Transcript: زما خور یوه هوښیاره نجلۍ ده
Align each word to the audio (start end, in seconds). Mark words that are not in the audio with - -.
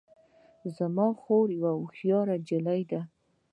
زما 0.77 1.07
خور 1.19 1.47
یوه 1.59 1.71
هوښیاره 1.79 2.35
نجلۍ 2.41 2.81
ده 2.91 3.01